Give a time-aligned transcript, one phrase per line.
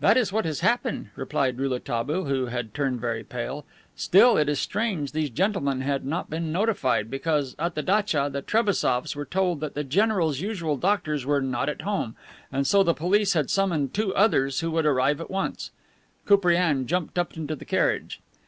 [0.00, 3.64] "That is what has happened," replied Rouletabille, who had turned very pale.
[3.94, 8.42] "Still, it is strange these gentlemen had not been notified, because at the datcha the
[8.42, 12.16] Trebassofs were told that the general's usual doctors were not at home
[12.50, 15.70] and so the police had summoned two others who would arrive at once."
[16.26, 18.20] Koupriane jumped up in the carriage.